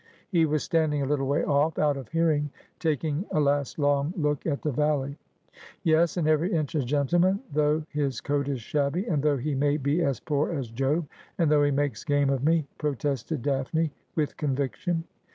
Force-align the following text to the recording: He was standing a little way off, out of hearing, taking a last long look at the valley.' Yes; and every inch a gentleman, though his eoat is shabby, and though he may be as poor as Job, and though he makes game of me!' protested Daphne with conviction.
He 0.31 0.47
was 0.47 0.63
standing 0.63 1.03
a 1.03 1.05
little 1.05 1.27
way 1.27 1.43
off, 1.43 1.77
out 1.77 1.95
of 1.95 2.09
hearing, 2.09 2.49
taking 2.79 3.23
a 3.29 3.39
last 3.39 3.77
long 3.77 4.15
look 4.17 4.47
at 4.47 4.63
the 4.63 4.71
valley.' 4.71 5.19
Yes; 5.83 6.17
and 6.17 6.27
every 6.27 6.51
inch 6.51 6.73
a 6.73 6.81
gentleman, 6.83 7.39
though 7.53 7.83
his 7.91 8.19
eoat 8.19 8.47
is 8.47 8.61
shabby, 8.61 9.05
and 9.05 9.21
though 9.21 9.37
he 9.37 9.53
may 9.53 9.77
be 9.77 10.01
as 10.01 10.19
poor 10.19 10.49
as 10.53 10.71
Job, 10.71 11.07
and 11.37 11.51
though 11.51 11.61
he 11.61 11.69
makes 11.69 12.03
game 12.03 12.31
of 12.31 12.43
me!' 12.43 12.65
protested 12.79 13.43
Daphne 13.43 13.91
with 14.15 14.35
conviction. 14.37 15.03